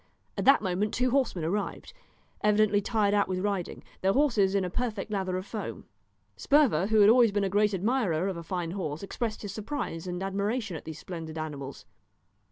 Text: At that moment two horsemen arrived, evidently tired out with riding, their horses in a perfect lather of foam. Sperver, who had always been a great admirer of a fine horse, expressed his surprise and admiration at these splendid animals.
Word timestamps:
At 0.35 0.45
that 0.45 0.63
moment 0.63 0.95
two 0.95 1.11
horsemen 1.11 1.43
arrived, 1.45 1.93
evidently 2.43 2.81
tired 2.81 3.13
out 3.13 3.27
with 3.27 3.37
riding, 3.37 3.83
their 4.01 4.13
horses 4.13 4.55
in 4.55 4.65
a 4.65 4.69
perfect 4.71 5.11
lather 5.11 5.37
of 5.37 5.45
foam. 5.45 5.85
Sperver, 6.37 6.87
who 6.87 7.01
had 7.01 7.09
always 7.11 7.31
been 7.31 7.43
a 7.43 7.49
great 7.49 7.71
admirer 7.75 8.27
of 8.27 8.35
a 8.35 8.41
fine 8.41 8.71
horse, 8.71 9.03
expressed 9.03 9.43
his 9.43 9.53
surprise 9.53 10.07
and 10.07 10.23
admiration 10.23 10.75
at 10.75 10.85
these 10.85 10.97
splendid 10.97 11.37
animals. 11.37 11.85